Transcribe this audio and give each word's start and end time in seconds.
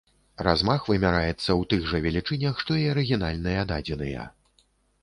Размах 0.45 0.87
вымяраецца 0.91 1.35
ў 1.35 1.61
тых 1.75 1.85
жа 1.91 2.01
велічынях, 2.07 2.55
што 2.65 2.79
і 2.87 2.89
арыгінальныя 2.95 3.71
дадзеныя. 3.75 4.27